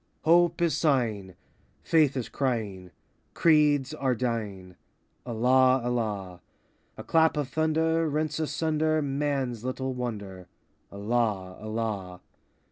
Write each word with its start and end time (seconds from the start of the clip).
Hope 0.23 0.63
is 0.63 0.75
sighing, 0.75 1.35
Faith 1.83 2.17
is 2.17 2.27
crying, 2.27 2.89
Creeds 3.35 3.93
are 3.93 4.15
dying,— 4.15 4.75
Allah, 5.27 5.79
Allah! 5.83 6.41
A 6.97 7.03
clap 7.03 7.37
of 7.37 7.49
thunder 7.49 8.09
Rents 8.09 8.39
asunder 8.39 9.03
Man's 9.03 9.63
little 9.63 9.93
Wonder,— 9.93 10.47
Allah, 10.91 11.55
Allah! 11.61 12.19